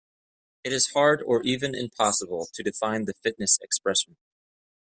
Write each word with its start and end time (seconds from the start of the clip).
It 0.63 0.73
is 0.73 0.93
hard 0.95 1.21
or 1.21 1.43
even 1.43 1.75
impossible 1.75 2.47
to 2.55 2.63
define 2.63 3.05
the 3.05 3.13
fitness 3.21 3.59
expression. 3.61 4.17